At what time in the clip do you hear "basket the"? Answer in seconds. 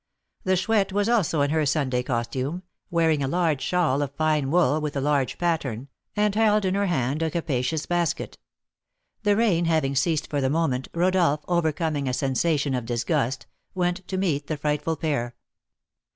7.85-9.35